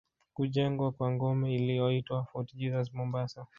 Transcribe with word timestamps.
Kujengwa 0.33 0.91
kwa 0.91 1.11
ngome 1.11 1.55
iliyoitwa 1.55 2.25
Fort 2.25 2.55
Jesus 2.55 2.93
Mombasa 2.93 3.45